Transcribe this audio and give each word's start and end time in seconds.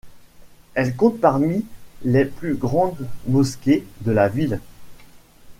Elle 0.73 0.95
compte 0.95 1.19
parmi 1.21 1.63
les 2.01 2.25
plus 2.25 2.55
grandes 2.55 3.07
mosquées 3.27 3.85
de 4.03 4.11
la 4.11 4.29
ville. 4.29 4.59